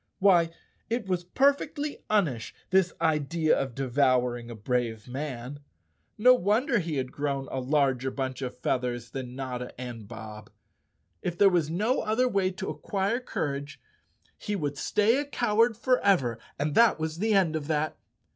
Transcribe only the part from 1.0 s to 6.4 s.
was perfectly unish, this idea of devouring a brave man. No